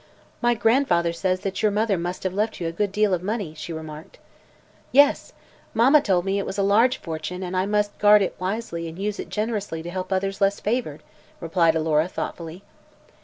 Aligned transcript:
"My 0.41 0.55
grandfather 0.55 1.13
says 1.13 1.41
that 1.41 1.61
your 1.61 1.71
mother 1.71 1.95
must 1.95 2.23
have 2.23 2.33
left 2.33 2.59
you 2.59 2.65
a 2.67 2.71
good 2.71 2.91
deal 2.91 3.13
of 3.13 3.21
money," 3.21 3.53
she 3.53 3.71
remarked. 3.71 4.17
"Yes; 4.91 5.31
mamma 5.75 6.01
told 6.01 6.25
me 6.25 6.39
it 6.39 6.45
was 6.47 6.57
a 6.57 6.63
large 6.63 6.97
fortune 6.97 7.43
and 7.43 7.53
that 7.53 7.59
I 7.59 7.65
must 7.67 7.99
guard 7.99 8.23
it 8.23 8.33
wisely 8.39 8.87
and 8.87 8.97
use 8.97 9.19
it 9.19 9.29
generously 9.29 9.83
to 9.83 9.91
help 9.91 10.11
others 10.11 10.41
less 10.41 10.59
favored," 10.59 11.03
replied 11.39 11.75
Alora 11.75 12.07
thoughtfully. 12.07 12.63